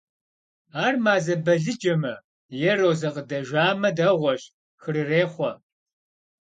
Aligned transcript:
Ар 0.85 0.95
мазэ 1.03 1.33
балыджэмэ 1.45 2.13
е 2.69 2.71
розэ 2.79 3.09
къыдэжамэ– 3.15 3.89
дэгъуэщ, 3.97 4.41
хырырехъуэ. 4.81 5.51